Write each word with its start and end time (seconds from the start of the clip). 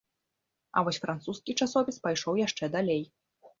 А 0.75 0.83
вось 0.87 0.99
французскі 1.03 1.55
часопіс 1.63 2.01
пайшоў 2.09 2.43
яшчэ 2.45 2.73
далей. 2.81 3.01